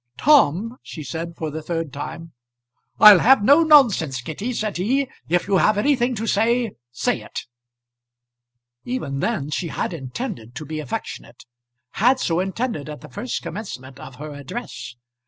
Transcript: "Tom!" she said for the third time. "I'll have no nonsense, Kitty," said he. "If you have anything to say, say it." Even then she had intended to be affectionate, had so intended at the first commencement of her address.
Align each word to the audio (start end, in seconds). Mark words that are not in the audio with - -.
"Tom!" 0.17 0.77
she 0.81 1.03
said 1.03 1.35
for 1.37 1.51
the 1.51 1.61
third 1.61 1.93
time. 1.93 2.31
"I'll 2.99 3.19
have 3.19 3.43
no 3.43 3.61
nonsense, 3.61 4.19
Kitty," 4.19 4.51
said 4.51 4.77
he. 4.77 5.07
"If 5.29 5.47
you 5.47 5.57
have 5.57 5.77
anything 5.77 6.15
to 6.15 6.25
say, 6.25 6.71
say 6.91 7.21
it." 7.21 7.41
Even 8.83 9.19
then 9.19 9.51
she 9.51 9.67
had 9.67 9.93
intended 9.93 10.55
to 10.55 10.65
be 10.65 10.79
affectionate, 10.79 11.45
had 11.91 12.19
so 12.19 12.39
intended 12.39 12.89
at 12.89 13.01
the 13.01 13.09
first 13.09 13.43
commencement 13.43 13.99
of 13.99 14.15
her 14.15 14.33
address. 14.33 14.95